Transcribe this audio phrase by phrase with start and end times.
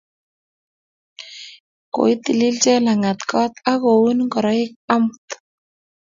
[1.93, 5.27] koitilil Jelagat koot ak koun ngoroik omut